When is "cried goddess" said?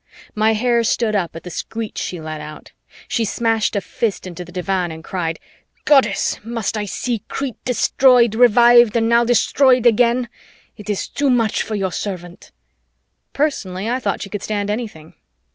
5.03-6.39